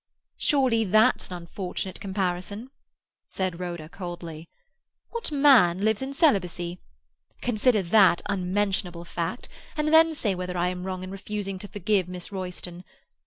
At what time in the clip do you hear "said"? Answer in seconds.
3.29-3.59